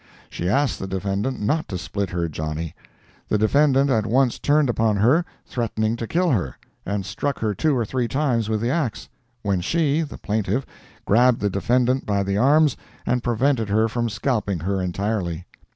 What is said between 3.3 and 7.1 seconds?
defendant at once turned upon her, threatening to kill her, and